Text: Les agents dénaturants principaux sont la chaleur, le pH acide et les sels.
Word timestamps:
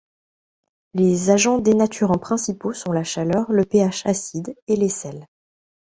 Les 0.95 1.29
agents 1.29 1.59
dénaturants 1.59 2.17
principaux 2.17 2.73
sont 2.73 2.91
la 2.91 3.03
chaleur, 3.03 3.45
le 3.51 3.65
pH 3.65 4.03
acide 4.07 4.55
et 4.67 4.75
les 4.75 4.89
sels. 4.89 5.27